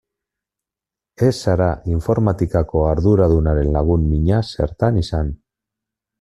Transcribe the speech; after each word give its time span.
Ez 1.27 1.33
zara 1.43 1.67
informatikako 1.97 2.81
arduradunaren 2.93 3.71
lagun 3.77 4.09
mina 4.15 4.41
zertan 4.55 4.99
izan. 5.05 5.33